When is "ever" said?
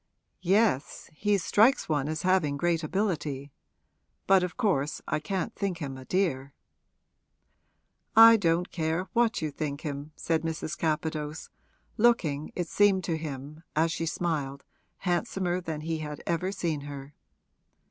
16.25-16.51